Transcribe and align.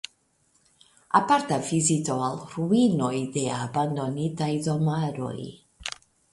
Aparta 1.19 1.59
vizito 1.67 2.15
al 2.29 2.41
ruinoj 2.55 3.13
de 3.37 3.45
abandonitaj 3.61 4.51
domaroj. 4.71 5.39